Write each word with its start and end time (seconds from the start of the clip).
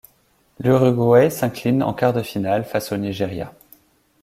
L'Uruguay 0.57 1.29
s'incline 1.29 1.83
en 1.83 1.93
quart 1.93 2.11
de 2.11 2.23
finale 2.23 2.63
face 2.63 2.91
au 2.91 2.97
Nigeria. 2.97 3.53